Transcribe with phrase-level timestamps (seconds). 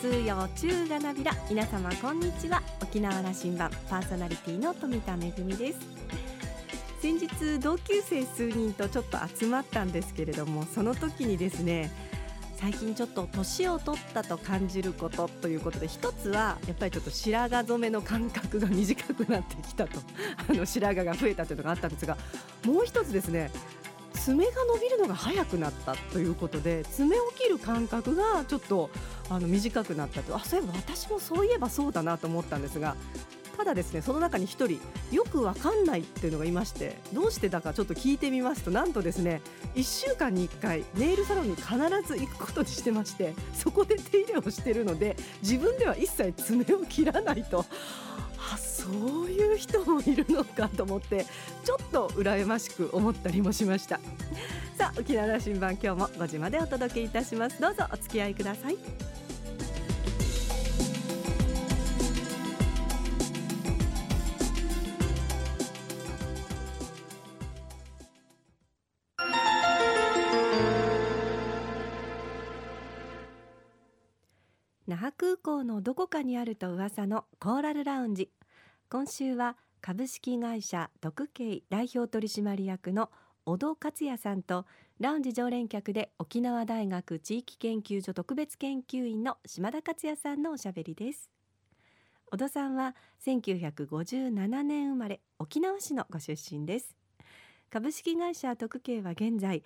[0.00, 1.32] 数曜中がなびら。
[1.50, 2.62] 皆様こんにちは。
[2.80, 3.68] 沖縄羅針盤。
[3.90, 5.78] パーソナリティの富田恵です。
[7.02, 11.90] 先日同級生数人とちょっと集まったんですけれどもその時にですね
[12.56, 20.00] 最近ちょっと年を取ったと感じることということで一つはやっぱりちょっと白髪染めの間隔が短くなってきたと。
[20.48, 22.16] あの白髪が増えたというのがあったんですが
[22.64, 23.50] もう一つですね
[24.24, 28.90] 爪が伸びるのが早くなったということで爪を切る間隔がちょっと
[29.30, 32.96] あの短くなったとあそういえば私もそういえばそうだなと思ったんですが
[33.58, 39.42] ただですねその中に1人よくわかんないっていうのがいましてどうしてだかちょっと聞いてみますとなんとですね
[39.74, 41.66] 1週間に1回ネイルサロンに必
[42.06, 47.64] ず行くことにしてましてそこで手入れをしてるので自分では一切爪を切らないと。
[48.90, 51.26] そういう人もいるのかと思って
[51.62, 54.00] ちょっと羨ましく思ったりもしました。
[54.78, 57.60] さあ沖縄羅針盤今日も5時までお届けいたします。
[57.60, 58.78] どうぞお付き合いください。
[74.86, 78.30] 那覇空港のどこかにあると噂のコーラルラウンジ。
[78.90, 83.10] 今週は株式会社徳慶代表取締役の
[83.44, 84.64] 小戸克也さんと
[84.98, 91.28] ラウンジ常連客で沖縄大学地域研究所特別研究員の島田克也さんのおしゃべりです。
[92.30, 96.96] 小戸さんは1957年生まれ沖縄市のご出身です。
[97.68, 99.64] 株式会社徳慶は現在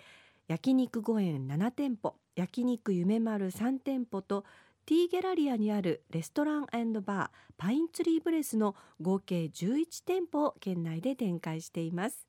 [0.49, 4.43] 焼肉5円7店舗焼肉夢丸3店舗と
[4.85, 12.27] ティーギャラリアにあるレストランバーパインツリーブレスの合計11店舗を県内で展開しています。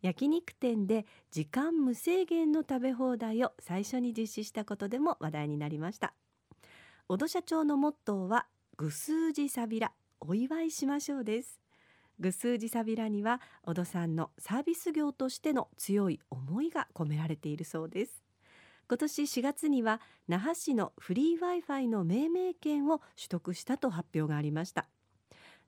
[0.00, 6.14] 焼肉店で時間無制限の食べ放題を最初に実施したことでも話題になりました。
[7.08, 11.60] 小戸社長のモットーはぐすうじさびらお祝いしましょうです。
[12.20, 18.22] ぐすうじさびらには小戸さんのサービス業としての強い思いが込められているそうです。
[18.88, 24.86] 今年4月には那覇市のフリー Wi-Fi の命名権を取得したと発表がありました。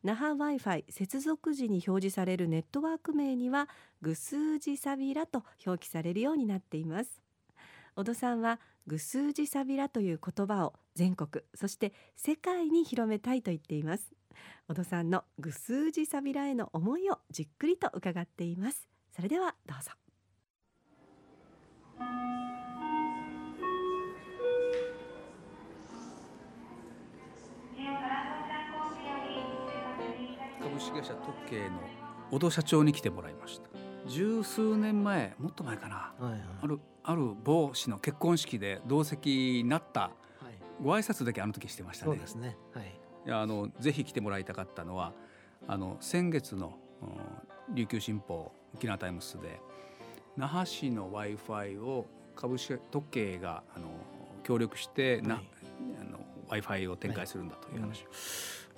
[0.03, 3.69] 那覇 Wi-Fi 接続時に表示されるネットワーク名には
[4.03, 7.23] ぐすうじさびらと表記されるようになっています。
[7.97, 14.13] 小戸さんはぐすうじさびらという言葉を全国そして世界に広めたいと言っています。
[14.69, 18.89] 小戸さんのぐすうじさびらへの思いをじっくりと伺っています。
[19.15, 19.93] それではどうぞ。
[30.95, 31.81] 株式会社特慶の
[32.31, 33.69] 小戸社長に来てもらいました。
[34.07, 40.13] 十数年前もっと前かな、はいはい、あるある某氏の結婚式で同席になったはい、
[40.83, 42.13] ご挨拶だけあの時してましたね。
[42.13, 42.57] そうですね。
[42.73, 42.85] はい。
[43.27, 45.13] いやあのぜひ来てもらいたかったのは
[45.67, 47.07] あの先月のう
[47.73, 49.61] ん琉球新報沖縄タイムスで
[50.37, 52.07] 那覇市の w i f i を
[52.37, 53.87] 株式特慶があの
[54.43, 55.45] 協力してな、はい
[56.47, 58.05] w i f i を展開するんだという話。
[58.05, 58.07] を、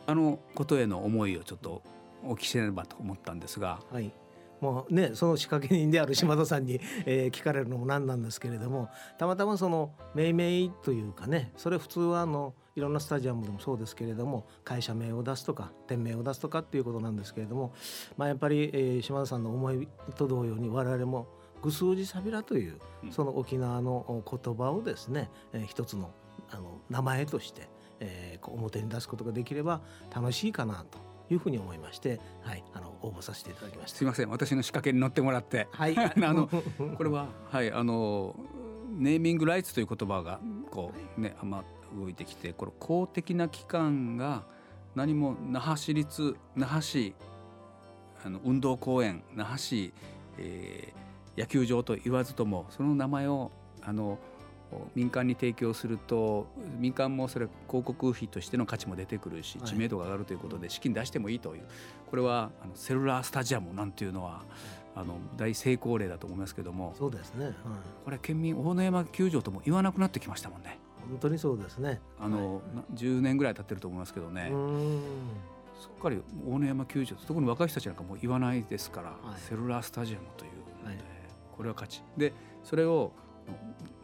[0.06, 1.83] あのことへの思いをちょっと
[2.27, 3.81] お聞きせねばと思ったんですが。
[3.91, 4.13] はい。
[4.61, 8.89] もうねその仕掛け人である島田さんに、えー聞かれるのもなんなんですけれども
[9.19, 17.75] たまたまその命名というかねそれ普通はあのいろんなスタジアムでもそうですけれども会社名を出すとか店名を出すとかっていうことなんですけれども、
[18.17, 21.27] まあ、やっぱり、えー島田さんの思いと同様に我々も
[21.63, 23.13] 「ぐすうじさびら」といううん。
[23.13, 26.11] その沖縄の言葉をですね、えー一つの
[26.51, 27.69] あの名前として、
[28.01, 29.81] えーこう表に出すことができれば
[30.15, 30.99] 楽しいかなと
[31.31, 34.07] いうふうに思いまして、はい、あの応募させていただきましたすい。
[34.07, 36.49] ません私の仕掛けに乗ってもらって はい、あの
[36.97, 38.35] これははいあの
[38.97, 41.65] ネーミングライツという言葉がこうねあんま
[41.97, 44.45] 動いてきてこれ公的な機関が
[44.95, 47.15] 何も那覇市立那覇市
[48.25, 49.93] あの運動公園那覇市、
[50.39, 51.07] えー
[51.37, 53.51] 野球場と言わずともその名前を
[53.83, 54.19] あの
[54.95, 56.47] 民間に提供すると
[56.78, 59.68] 民間もそれ広告費としての価値も出てくるしはい。
[59.68, 61.63] 知名度が上がるということで資金出してもいいという。
[62.10, 64.42] これはあのセルラースタジアムなんていうのは
[64.95, 67.54] あの大成功例だと思いますけどもそうですね、はい、
[68.04, 70.78] これ県民大野山球場とも言わなくなってきましたもんね。
[71.09, 72.01] 本当にそうですね。
[72.19, 74.51] あの、な10年ぐらい経ってると思いますけどね。
[75.78, 79.41] すっかり大野山球場特に若い人たちなんかもう言わないですから、はい。
[79.41, 80.98] セルラースタジアムというはい。
[81.57, 82.03] これは価値。
[82.16, 82.33] で
[82.65, 83.12] それを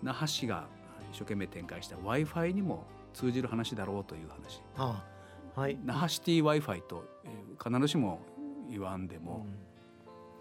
[0.02, 0.66] 那覇市が
[1.12, 5.04] 一生懸命展開した w i f i にも通じる話だろうという話あ
[5.54, 5.78] はい。
[5.84, 8.20] 那覇シティ w i f i と、えー必ずしも
[8.68, 9.46] 言わんでも、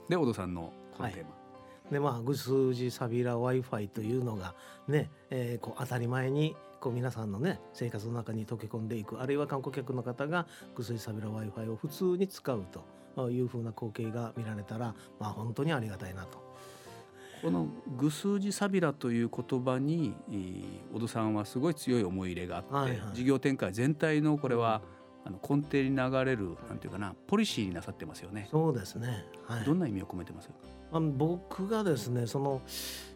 [0.07, 1.30] うで小戸さんのこのテーマ、
[1.89, 4.56] んでまあぐすうじさびら w i f i というのが
[4.88, 12.65] ね、えーこう当たり前にこう皆さんのね生活の中に溶け込んでいくあるいは観光客の方が薬サビラ w i f i を普通に使う
[13.15, 16.50] というふうな光景が見られたら、まあ、本当にありがたいなと。
[17.41, 17.67] この
[17.97, 20.13] 「ぐすじサビラ」という言葉に
[20.93, 24.81] 小戸さんはすごい強い思い入れがあって、はいはい、事業展開全体のこれは
[25.23, 28.47] あの根底に流れるなんていうかなポリシーになさってますよね。
[28.49, 29.25] そうですね。
[29.45, 30.49] はい、どんな意味を込めてます？
[30.91, 32.61] あ僕がですねその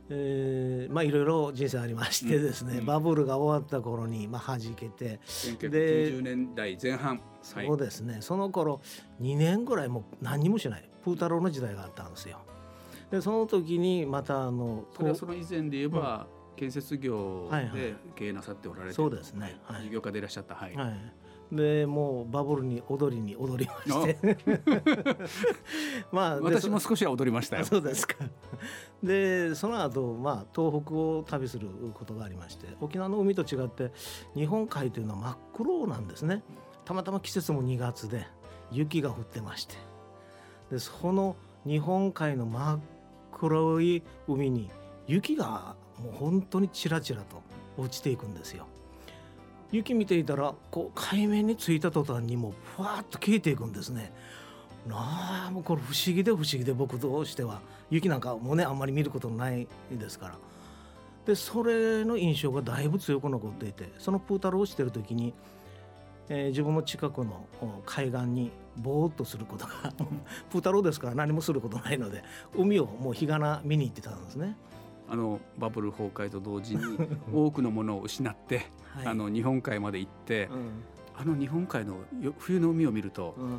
[0.07, 7.19] えー、まあいろいろ人生ありましてですね、うん、バブルが終わった頃にまあ弾けて1990年代前半。
[7.41, 8.81] そうですね、その頃
[9.21, 10.89] 2年ぐらいもう何にもしない。
[11.03, 12.39] プータローの時代があったんですよ。
[13.15, 20.53] でその時にまたあのそれはその以前で言えば、うん、建設業で経営なさっておられて、そうですね、はい、事業家でいらっしゃった。
[20.53, 21.55] はい、はい。
[21.55, 24.37] でもうバブルに踊りに踊りまして。
[26.11, 27.63] まあ私も少しは踊りましたよ。
[27.63, 28.15] そうですか。
[29.01, 33.93] でその後まあ東北を旅することがありまして沖縄の海と違って
[34.33, 36.43] 日本海というのは真っ黒なんですね。
[36.83, 38.27] たまたま季節も2月で
[38.71, 39.75] 雪が降ってまして。
[40.69, 42.79] でその日本海の真っ
[43.35, 44.71] 黒い海に
[45.07, 47.41] 雪がもう本当にちらちらと
[47.77, 48.65] 落ちていくんですよ
[49.71, 54.13] 雪見ていたらこう海面についた途端にもうふわっと消えていくんですね。
[54.87, 57.59] なあもうこれ不思議で不思議で僕としては
[57.89, 60.35] 雪なんかもねあんまり見ることないですから。
[61.25, 65.33] でそれの印象がだいぶ強く残っていてそのプータローをしてる時に、
[66.29, 67.47] えー、自分の近くの
[67.83, 69.73] 海岸にぼーっとすることが
[70.51, 72.23] プータローですから何もすることないので
[72.55, 74.57] 海をもう日がな見に行ってたんですね。
[75.07, 76.83] あのバブル崩壊と同時に
[77.31, 78.63] 多くのものを失って
[78.95, 80.83] はい、あの日本海まで行って、うん、
[81.17, 81.97] あの日本海の
[82.39, 83.51] 冬の海を見ると、うん、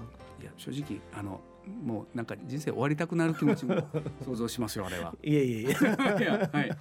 [0.43, 1.41] いや正直あの
[1.85, 3.75] もうなんか人生終わりたくなる気持ちも
[4.25, 5.15] 想像しますよあれは。
[5.23, 5.75] いえいえいえ。
[5.75, 6.79] はい、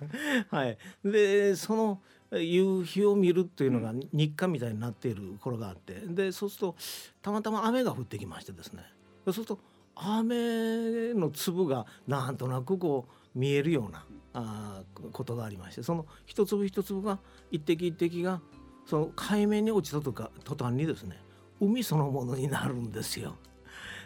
[0.49, 2.01] はい、でその
[2.31, 6.75] 夕日を見るっていうのが日課みたいになっている頃があってでそうすると
[7.22, 8.83] たまたま雨が降ってきましてですね。
[9.25, 9.60] そうすると
[9.95, 14.81] 雨の粒がなんとなくこう見えるようなあ
[15.12, 17.19] ことがありましてその一粒一粒が
[17.51, 18.42] 一滴一滴が
[18.86, 21.18] その海面に落ちたとか途端にですね
[21.60, 23.36] 海そのものになるんですよ。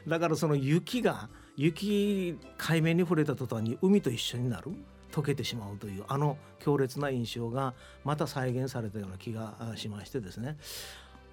[0.08, 4.72] だからその雪が雪海面に触れた途端に海と一緒になる
[5.12, 7.74] 溶けてしまうというあの強烈な印象が
[8.04, 10.58] また再現されたような気がしましてですね。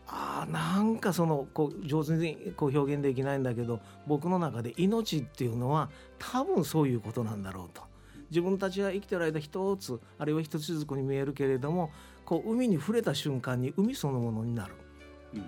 [0.08, 7.82] あなんかそのこう上手にこう表現できないんだけど僕の中で命っていうのは多分そういうことなんだろうと。
[8.30, 11.92] 自分たちは生きてる間一つあるいは一つずつに見えるけれども
[12.24, 14.74] こう海に触れた瞬間に海そのものになる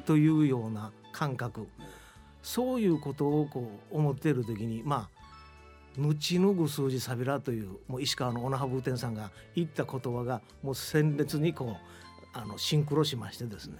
[0.06, 1.66] というような感覚、
[2.42, 5.17] そういうことをこう思っている時にまあ
[5.98, 11.76] 「ぬちぬぐ数字さびら」というもう石川のオナハブーテンさんが言った言葉がもう鮮烈にこう
[12.32, 13.76] あのシンクロしましてですね。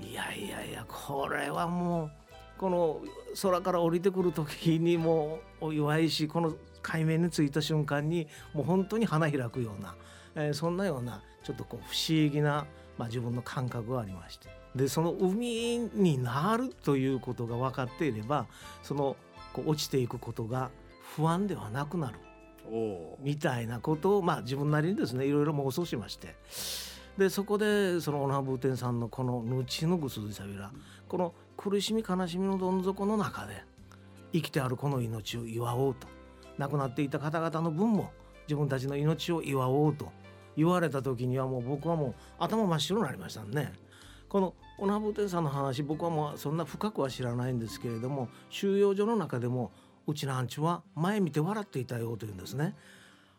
[0.00, 2.10] いやいやいやこれはもう
[2.58, 3.00] この
[3.40, 9.94] 空から降りてくる時にもお祝いしこの海面についた瞬間にもう本当に花開くような、
[10.34, 12.66] えー、そんなようなちょっとこう不思議な、
[12.98, 14.48] まあ、自分の感覚がありまして。
[14.74, 18.46] でその海になるということが分かっていれば
[18.82, 19.16] その
[19.54, 20.70] こう落ちていくことが
[21.16, 22.18] 不安ではなくなる。
[23.20, 26.34] みたいなことを、まあ、自分なりにですねいろいろ妄想しまして。
[27.16, 30.70] でそこでそのオナブーテンさんのこの「ぬちのぐすずしゃべら」
[31.08, 33.64] この苦しみ悲しみのどん底の中で
[34.34, 36.06] 生きてあるこの命を祝おうと。
[36.58, 38.10] 亡くなっていた方々の分も
[38.46, 40.12] 自分たちの命を祝おうと。
[40.56, 43.72] 言われた時にはもう僕はもう頭真っ白になりましたね。
[44.28, 49.70] このオナブテンさんの話僕はもうそんな深くは知らないんですけれども収容所の中でも
[50.06, 52.74] うちのアンチは前見て笑っていたよというんですね。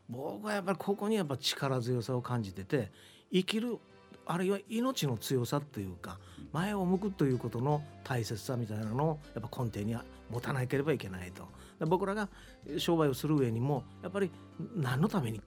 [0.10, 2.92] 僕はやっぱりここにやっぱ力強さを感じてて
[3.32, 3.78] 生きる
[4.26, 6.20] あるいは命の強さというか
[6.54, 11.48] 前を向くということの大切さみたいなのをやっぱ根底には持たなければいけないと
[11.86, 12.30] 僕らが
[12.78, 14.32] 商売をする上にもやっぱり
[14.76, 15.42] 何のために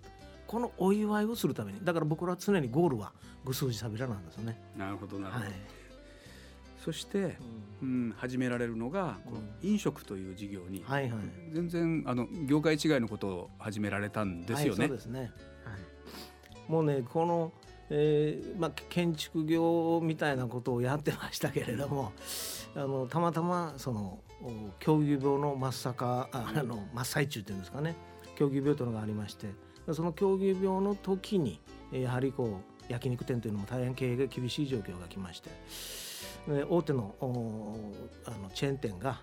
[0.47, 3.13] このお祝いをするためにだから僕らは常にゴールは
[3.45, 4.61] ぐすうじさびらなんですよね。
[4.77, 5.55] なるほどなるほど、はい、
[6.85, 7.37] そして、
[7.83, 11.21] うん、うん、始められるのがこの飲食という事業に、はいはい、
[11.53, 14.81] 全然あの業界違いのことを始められたんですよね。
[14.81, 15.31] はい、そうですね、はい、
[16.71, 17.53] もうねこの
[17.93, 22.13] えーまあ、建築業みたいなことをやってましたけれども
[22.77, 24.21] あのたまたまその
[24.79, 27.97] 狂牛病の真っ盛あの真っ最中っていうんですかね。
[28.37, 29.49] 狂牛病というのがありまして
[29.93, 31.61] その狂牛病の時に
[31.93, 35.51] やはりこう焼肉店というのも大変経営が厳しい状況が来まして
[36.49, 39.21] 大手のあのチェーン店が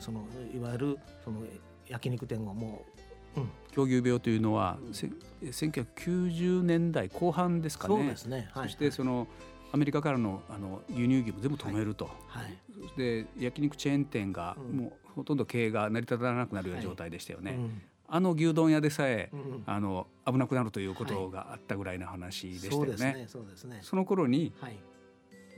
[0.00, 1.42] そのいわゆるその
[1.88, 2.98] 焼肉店をもう
[3.36, 3.50] うん。
[3.70, 5.10] 狂牛病というのは、せ
[5.42, 7.94] 1990年代後半ですかね。
[7.94, 8.48] そうですね。
[8.52, 8.64] はい。
[8.64, 9.28] そしてその
[9.72, 12.58] アメリカからのあの輸入牛も全部止めると、はい。
[12.96, 14.76] で焼肉チェーン店がうん。
[14.76, 17.52] もうほとんど経営が成り立たなくなるような状態でしたよね。
[17.52, 17.82] うん。
[18.10, 22.86] あの牛丼屋でさえ、うんあの危なくなるということがあったぐらいの話でしたよね。
[22.86, 23.26] そうですね。
[23.28, 23.80] そうですね。
[23.82, 24.78] その頃にはい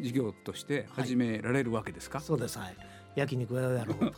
[0.01, 2.21] 事業として始められるわけですか？
[2.21, 2.59] そうです。
[2.59, 2.77] はい。
[3.17, 4.13] 焼肉屋をやろうと。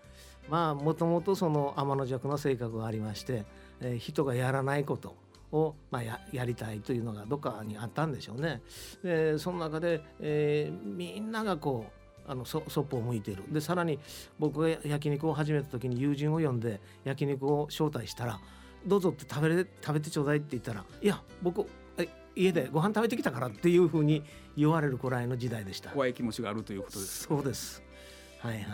[0.48, 3.44] まあもともとその天の弱な性格がありまして、
[3.80, 5.14] えー人がやらないこと
[5.52, 8.62] を、まあ、ややりたいというのがどっかにあったんでしょうね。
[9.02, 11.86] でその中で、えーみんながこ
[12.26, 13.42] うあのそそっぽを向いている。
[13.52, 13.98] でさらに
[14.38, 18.40] 僕が焼肉を始めた時に友人を呼んで焼肉を招待したら
[18.86, 21.64] 「どうぞって食べれ食べてちょうだい」って言ったら「いや僕え
[22.34, 24.22] 家でご飯食べてきたから」っていうふうに
[24.56, 25.90] 言われるくらいの時代でした。
[25.90, 27.24] 怖い気持ちがあるということです。
[27.24, 27.82] そうです。
[28.40, 28.64] はいはい。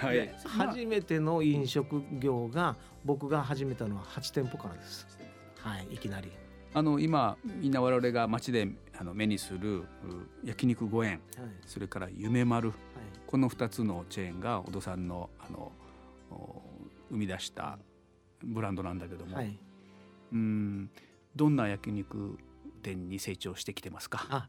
[0.00, 0.48] はでい。
[0.48, 5.06] 初めての飲食業が僕が始めたのは8店舗からです。
[5.60, 6.30] はい、いきなり。
[6.74, 9.84] あの今みんな我々が街であの目にするう
[10.44, 11.20] 焼肉五円はい、
[11.64, 12.76] それから夢丸はい、
[13.26, 15.72] この2つのチェーンが小戸さんのあの
[16.30, 16.62] お
[17.10, 17.78] 生み出した
[18.44, 19.58] ブランドなんだけども、はい。
[20.32, 20.90] うん
[21.36, 22.38] どんな焼肉
[22.82, 24.26] 店に成長してきてますか？
[24.30, 24.48] あ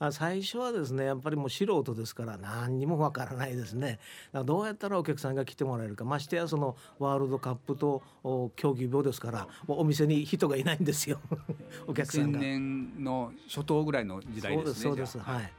[0.00, 3.98] あ最初はですねやっぱりもう素人ですから何にもわからないですね。
[4.44, 6.04] どうやったらお客さんが来てもらえるか。
[6.04, 9.80] ましてやそのワールドカップとお競技病ですからもう。
[9.80, 11.18] お店に人がいないんですよ。
[11.88, 12.38] お客さん2000が。
[12.38, 14.72] 年の初頭ぐらいの時代ですね。
[14.72, 15.12] そうですそうです。
[15.14, 15.52] じゃあはい。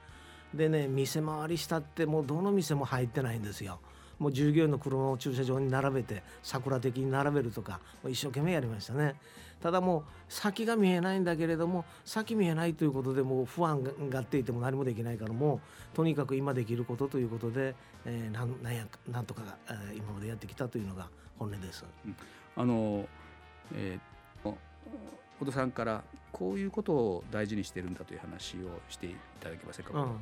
[0.54, 3.82] でね店回りしたってもうどの店も入ってないんですよ。
[4.20, 9.16] もう従業員の車を駐車場に並べて桜的に並べるとか一生懸命やりましたね
[9.62, 17.76] ただもう先が見えないんだけれども先見えないということでもう不安がっていても何もできないからもうとにかく今できることということで、
[18.06, 21.84] えーなんなんやなんとか、えー今までやってきたというのが本音です。
[22.56, 23.06] あの、
[23.74, 24.54] えー、
[25.40, 29.92] 小戸さんからこういうことを大事にしてるんだという話をしていただけませんか。
[29.94, 30.20] うん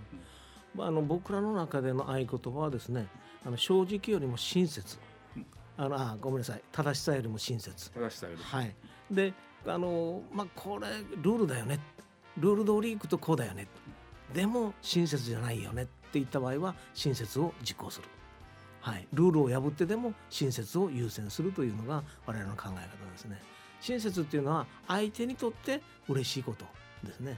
[0.75, 3.07] まあ、あの僕らの中での合言葉はですね
[3.45, 4.97] あの正直よりも親切
[5.77, 6.61] あのあごめんなさい。
[6.71, 7.91] 正しさよりも親切。
[7.91, 8.43] 正しさより。
[8.43, 8.75] はい。
[9.11, 9.33] で
[9.65, 10.87] あのまあこれ
[11.21, 11.79] ルールだよね。
[12.37, 13.67] ルール通りいくとこうだよね。
[14.33, 15.83] でも親切じゃないよね。
[15.83, 18.07] って言った場合は親切を実行する、
[18.79, 23.41] はい、ルールを破ってでも親切を優先するというのが我々の考え方ですね。
[23.81, 26.65] 親切っていうのは相手にとって嬉しいこと
[27.03, 27.37] ですね。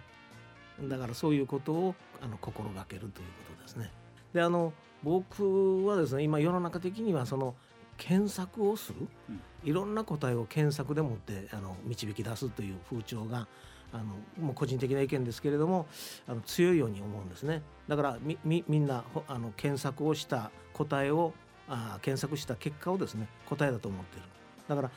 [0.83, 3.11] だからそういうことをあの心がけるという
[3.47, 3.91] ことですね。
[4.33, 4.71] であの
[5.03, 7.55] 僕はですね今世の中的にはその
[7.99, 9.41] 検索をする、うん。
[9.63, 13.47] いろんな答えを検索でもってあの導き出すという風潮が
[13.91, 14.03] あの
[14.39, 15.85] もう個人的な意見ですけれども
[16.27, 17.61] あの強いように思うんですね。
[17.87, 21.33] だからみみみんなほあの検索をした答えを
[21.67, 24.27] あ検索した結果をですね答えだと思っている。
[24.67, 24.91] だから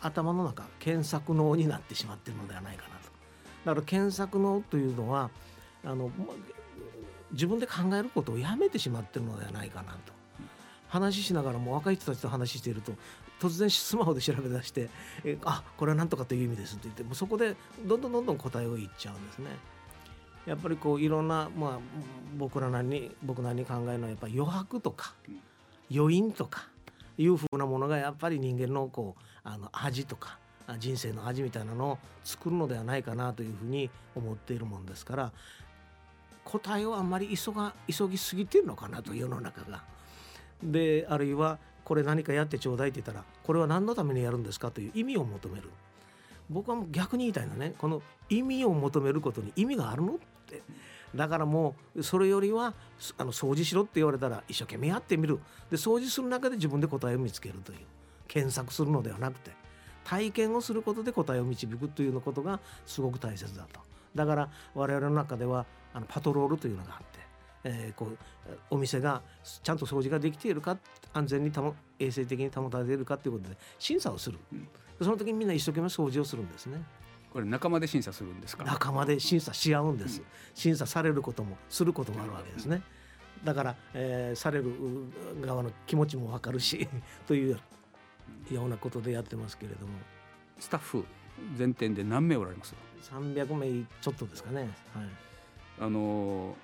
[0.00, 3.10] 頭の中検索脳になってしまっているのではないかなと。
[3.64, 5.30] だから検索脳というのは
[5.84, 6.34] あのま
[7.32, 10.12] 自分で考えることをやめてしまっているのではないかなと
[10.88, 12.92] 話しながらも若い人たちと話していると
[13.40, 14.90] 突然スマホで調べ出して
[15.24, 19.50] 「えあこれは何とかという意味です」って言ってもうそこでどんどんどんどん答えを言っちゃうんですね。
[20.46, 21.78] やっぱりこういろんな、まあ、
[22.38, 25.14] 僕らなりに僕なりに考えるのはやっぱ余白とか
[25.94, 26.68] 余韻とか
[27.18, 30.38] いうふうなものがやっぱり人間のこうあの味とか
[30.78, 35.32] 人生の味みたいなのを作るのではないかなというふうに思っているもんですから
[36.44, 39.82] 答えをあんまり急が急ぎすぎてるのかなと世の中が。
[40.62, 45.70] であるいはこれ何かやってちょうだいって言ったらこれは何のためにやるんですかという意味を求める。
[46.50, 50.14] 僕はもう逆に言いたいのはねこの意味を求めることに意味があるの？
[50.14, 50.62] って。
[51.14, 52.74] だからもうそれよりは
[53.16, 55.38] あの掃除しろって言われたら一生懸命やってみる。
[55.70, 57.78] で掃除する中で自分で答えを見つけるという。
[58.26, 59.52] 検索するのではなくて
[60.04, 63.80] 体験をすることで答えを導くというようなことがすごく大切だと。
[64.14, 67.17] だから我々の中ではあのパトロールというのがあって
[67.64, 68.18] えーこう
[68.70, 69.22] お店が
[69.62, 70.78] ちゃんと掃除ができているか
[71.12, 74.68] 安全に保衛生的に保たれているかということで審査をする、うん。
[75.02, 76.82] その時にみんな一生懸命掃除をするんですね。
[77.32, 78.64] これ仲間で審査するんですか？
[78.64, 80.26] 仲間で審査し合うんです、うん。
[80.54, 82.82] 審査されることもすることもあるわけですね。
[83.44, 86.88] だから、えーされるう側の気持ちもわかるし
[87.28, 87.58] という
[88.50, 89.92] ようなことでやってますけれども。
[90.58, 91.04] スタッフ
[91.56, 94.60] 全店で何名おられます？300名ちょっとですかね。
[94.62, 94.70] はい。
[95.80, 96.56] あの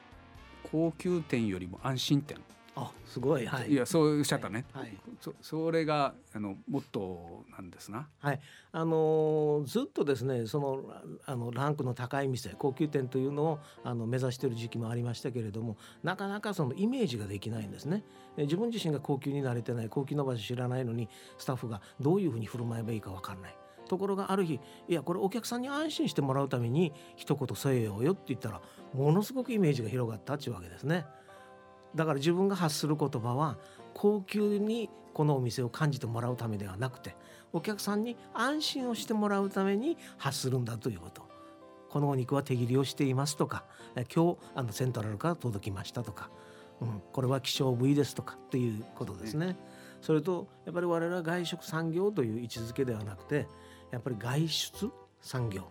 [0.70, 2.38] 高級店よりも安心店。
[2.76, 3.46] あすごい。
[3.46, 3.70] はい。
[3.70, 4.92] いやそうおっしゃったね、はい。
[5.20, 8.08] そそれがあのモットーなんですな。
[8.18, 8.40] はい、
[8.72, 10.82] あのーずっとですねその
[11.24, 18.02] あのランクの高い店高級店というのをあの目指している時期もありましたけれどもなかなかそのイメージができないんですね。
[18.36, 23.56] え自分自身が高級に慣れてない高級の場所知らないのにスタッフがどういうふうに振る舞えばいいか分かんない
[23.88, 28.60] ところがある日いやこれお客さんに安心してもらうために一言添えようよって言ったら
[28.92, 31.06] ものすごくイメージが広がったっていうわけですね。
[31.94, 33.56] だから自分が発する言葉は
[33.92, 37.14] 高級にこのお店を感じてもらうためではなくて
[37.52, 41.34] お客さんに安心をしてもらうために発するんだということ。
[41.90, 43.64] このお肉は手切りをしていますとか
[43.94, 46.28] え今日あのセントラルから届きましたとか、
[46.80, 49.56] うん、これは希少部位ですとかっていうことですね。
[50.00, 53.46] それとやっぱり我々は外食産業という位置づけではなくて
[53.94, 55.62] やっぱり外出産業。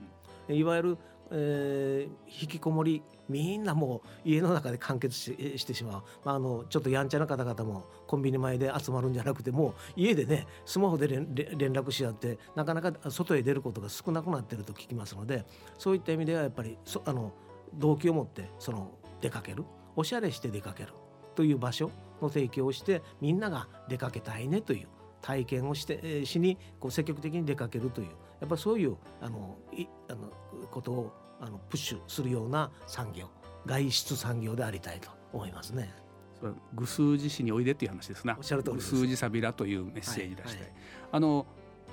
[0.50, 0.98] いわゆる、
[1.32, 15.46] えー引きこもりみんなもう家の中で完結ししてしまう、まあ、あのちょっとやんちゃな方々もコンビニ前で集まるんじゃなくてもう家でねスマホで連絡し合ってなかなか外へ出ることが少なくなってると聞きますので
[15.78, 17.32] そういった意味ではやっぱりそあの
[17.76, 19.64] 動機を持ってその出かける。
[19.96, 20.94] おしゃれして出かける
[21.36, 24.88] という場所の提供をしてみんなが出かけたいねという
[25.24, 28.08] 体験をして、えーしにこう積極的に出かけるという
[28.42, 30.30] やっぱりそういうあのいあの
[30.70, 33.30] ことをあのプッシュするような産業
[33.66, 35.94] 外出産業でありたいと思いますね。
[36.38, 38.36] それは愚数字市においでっていう話ですな。
[38.38, 38.92] おっしゃる通りです。
[38.92, 40.72] 愚数字サビラというメッセージ出して、はいはい。
[41.14, 41.46] あの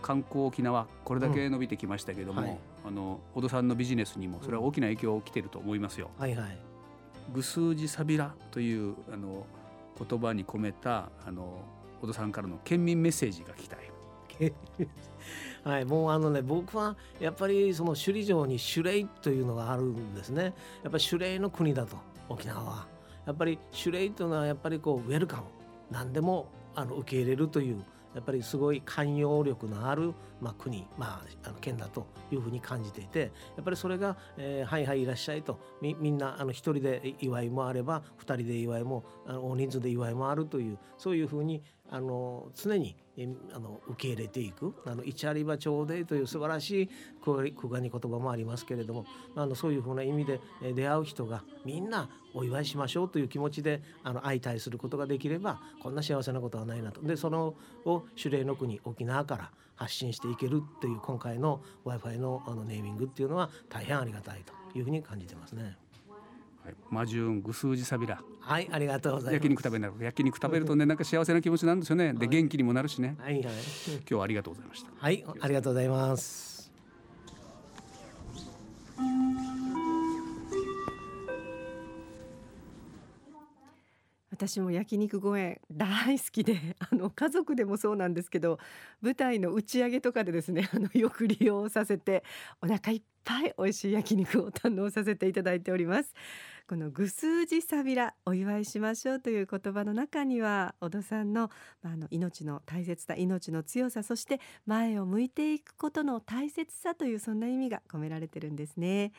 [0.02, 2.58] 観光沖縄これだけ伸びてきましたけども、うんはい。
[2.86, 6.10] あの小戸さんのビジネスにもそれは大きな影響をきてると思いますよ。
[6.18, 6.58] はいはい。
[7.32, 9.46] 愚数字サビラというあの
[9.96, 11.62] 言葉に込めたあの
[12.00, 13.90] 小戸さんからの県民メッセージが聞きたい。
[15.64, 20.54] はい、もうあのね僕はやっぱりその首里城に守礼というのがあるんですね。
[20.82, 21.96] やっぱり守礼の国だと
[22.28, 22.86] 沖縄は。
[23.26, 25.42] やっぱり守礼というのはやっぱりこうウェルカム。
[25.90, 42.96] 何でもあの受け入れるというやっぱりすごい寛容力のある、まあ、国、まあ、あの県だというふうに感じていてやっぱりそれが「えーはいはいいらっしゃい」とみみんなあの一人で祝いもあれば二人で祝いもあの大人数で祝いもあるというそういうふうにあの常に
[43.52, 46.90] あの受け入れていくあの一ありばちょうでという素晴らしい
[47.24, 50.40] 空空に言葉もありますけれどもあのそういうふうな意味で
[50.74, 65.76] 出会う人がみんなお祝いしましょうという気持ちであの相対することができればこんな幸せなことはないなとでそのを守礼の国沖縄から発信していけるっていう今回の w i f i のあのネーミングっていうのは大変ありがたいというふうに感じてますね。
[66.64, 68.22] はい、マジューン愚数字サビラ。
[68.40, 69.34] はいありがとうございます。
[69.34, 72.12] 焼肉食べながら焼肉食べるとねなんか幸せな気持ちになるんですよね。
[72.14, 73.16] で元気にもなるしね。
[73.18, 73.42] はいはい。
[73.44, 73.52] 今
[74.06, 74.90] 日はありがとうございました。
[74.96, 76.49] はいありがとうございます。
[84.40, 88.58] 私も焼肉ご縁大好きで あの家族でもそうなんですけど
[89.02, 92.24] 舞台の打ち上げとかでですねあのよく利用させて
[92.62, 96.14] お腹いっぱい美味しい焼肉を堪能させていただいております。
[96.66, 101.50] このぐ数字サビラお祝いしましょうという言葉の中には小戸さんの,、
[101.82, 109.12] まあ、あの命の大切さ命の強さそして前を向いていくことの大切さというそんな意味が込められてるんですね。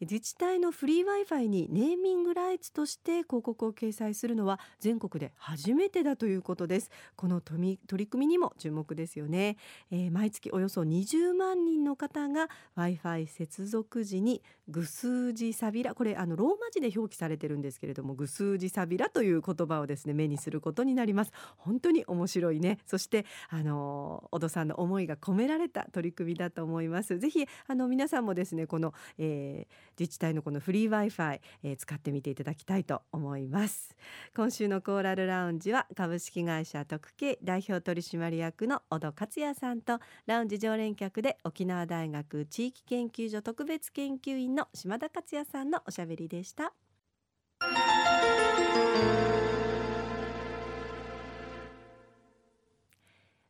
[0.00, 6.90] 自治体のフリー Wi-Fi にネーミングライツとして広告を掲載するのは全国で初めてだということです。
[7.16, 9.56] この取り組みにも注目ですよね、
[9.90, 21.32] えー毎月およそ20万人の方が Wi-Fi 接続時にグ数字サビラこれあのローマ字で表記されてるんですけれどもグ数字サビラという言葉をですね目にすることになります。
[21.56, 22.78] 本当に面白いね。
[22.86, 27.18] そしてあの小戸さんの思いが込められた取り組みだと思います。
[27.18, 33.96] ぜひあの皆さんもですねこの、えー自治体のこのフリー Wi-Fi、えー使ってみていただきたいと思います。
[34.34, 46.72] 今週のコーラルラウンジは株式会社特計代表取締役の小戸克也さんとラウンジ常連客で沖縄大学地域研究所特別研究員の島田克也さんのおしゃべりでした。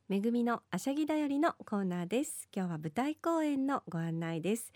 [0.09, 2.49] めぐみのあしゃぎだよりのコーナーです。
[2.55, 4.73] 今日は舞台公演のご案内です。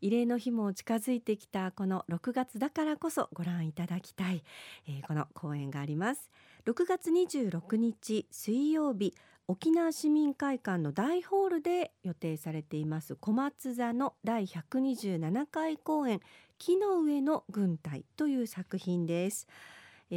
[0.00, 4.44] 慰霊の日も近づいてきたこの6月だからこそご覧いただきたい、
[4.86, 6.30] えーこの公演があります。
[6.66, 9.14] 6月26日水曜日
[9.46, 16.20] 沖縄市民会館の大ホールで予定されています小松座の第127回公演
[16.58, 19.48] 木の上の軍隊という作品です。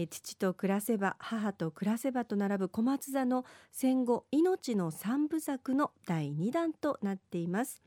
[0.10, 7.82] 父と暮らせば母と暮らせばと並ぶ小松座の戦後命の三部作の第2弾となっています。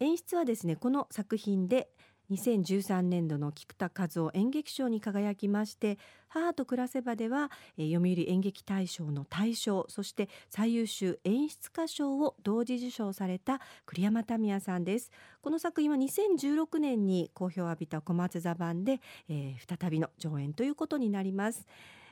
[0.00, 1.88] 演出はですねこの作品で
[2.30, 15.10] 2013年度の菊田和夫演劇賞に輝きまして母と暮らせばでは、えー、読売演劇大賞の大賞そして最優秀演出家賞を同時受賞された栗山民也さんです。
[15.40, 21.66] この作品は2016年に好評を浴びた小松座版で、えー、再びの上演ということになります。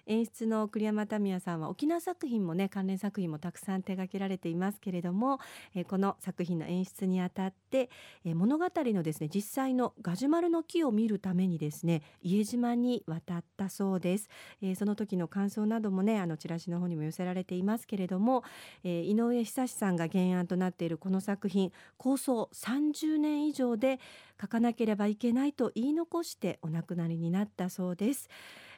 [0.06, 5.38] 演出の栗山民也さんは沖縄作品もね関連作品もたくさん手掛けられていますけれども、
[5.88, 7.90] この作品の演出にあたって、
[8.24, 14.28] 物語のですね実際のガジュマルの木を見るためにですね家島に渡ったそうです、
[14.76, 18.44] その時の感想などもねあのチラシの方にも寄せられていますけれども、
[18.82, 24.00] 井上久志さんが原案となっているこの作品構想30年以上で
[24.40, 28.28] 書かなければいけないと言い残してお亡くなりになったそうです。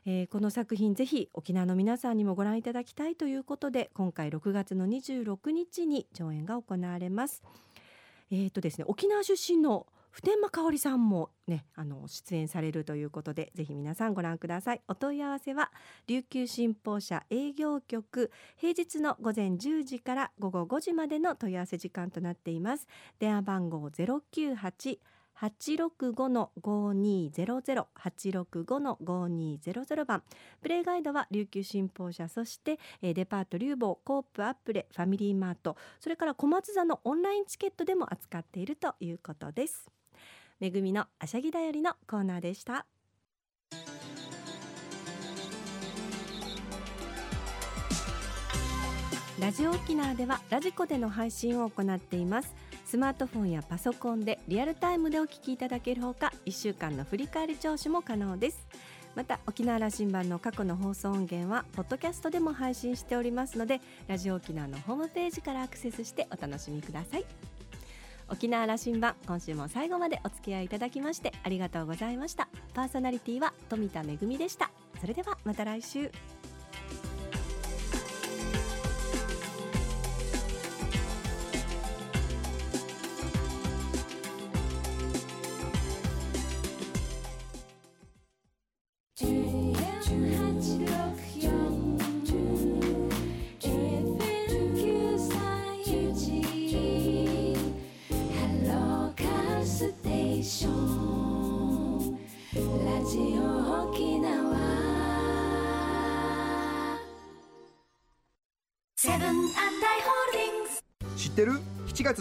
[0.07, 7.43] えー、この作品ぜひ沖縄の皆さんにもご覧いただきたいということで今回6月の26日に上演が行われます。
[8.31, 15.71] えーとですね、沖縄出身の普天間香織さんもねあの出演されるということでぜひ皆さんご覧くださいお問い合わせは
[16.07, 22.89] 琉球新報社営業局平日の午前10時から午後5時までの問い合わせ時間となっています
[23.19, 24.99] 電話番号098
[25.39, 27.89] 八六五の五二ゼロゼロ。
[27.93, 30.23] 八六五の五二ゼロゼロ番。
[30.63, 35.77] プレイガイドは琉球新報社そして、えー、デパート流房コープアップレファミリーマート。
[36.01, 39.91] それから小松座のオンラインチケットでも扱っているということです。
[40.59, 42.87] めぐみのあしゃぎだよりのコーナーでした。
[49.39, 52.55] ラジオ沖縄ではラジコでの配信を行っています。
[52.87, 58.65] スマートフォンやパソコンでリアルタイムでお聞きいただけるほか1週間の振り返り聴取も可能です。
[59.17, 67.25] また沖縄羅針盤の過去の放送音源はポッドキャストでも配信しておりますのでラジオ沖縄のホームページからアクセスしてお楽しみください。
[68.29, 72.49] 沖縄羅針盤今週も最後までお付き合いいただきましてありがとうございました。
[72.73, 74.71] パーソナリティは富田恵でした。
[75.01, 76.13] それではまた来週。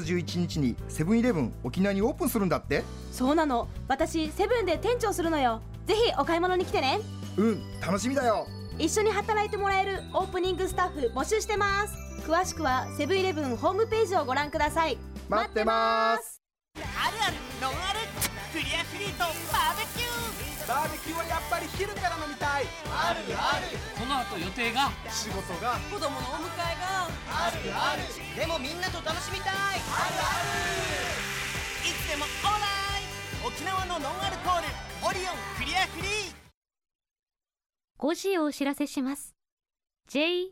[0.06, 2.84] 11日にセブンイレブン沖縄にオープンするんだって。
[3.12, 3.68] そうなの。
[3.88, 5.62] 私セブンで店長するのよ。
[5.86, 7.00] ぜひお買い物に来てね。
[7.38, 8.48] うん楽しみだよ。
[8.78, 11.94] 一緒に働いてもらえるオープニングスタッフ募集してます。
[12.28, 14.98] 詳しくはセブンイレブンホームページをご覧ください。
[15.30, 16.42] 待ってます。
[16.76, 16.86] ある
[17.28, 18.00] あるノンアル
[18.52, 20.05] クリアフリーとバーベキュー
[20.68, 22.66] バーベキューはやっぱり昼から飲みたい。
[22.90, 23.78] あるある。
[23.94, 24.90] その後予定が？
[25.10, 25.78] 仕事が。
[25.94, 27.06] 子供のお迎えが？
[27.30, 28.02] あるある。
[28.34, 29.54] でもみんなと楽しみたい。
[29.54, 29.86] ある
[30.18, 30.58] ある。
[31.86, 32.66] いつでもオーラ
[32.98, 33.06] イ。
[33.46, 34.68] 沖縄のノンアルコール
[35.08, 36.34] オリオンクリアフリー。
[38.00, 39.36] 5時をお知らせします。
[40.10, 40.52] JOXR